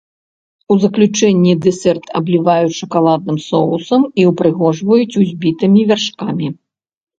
[0.75, 6.47] У заключэнне дэсерт абліваюць шакаладным соусам і ўпрыгожваюць узбітымі вяршкамі.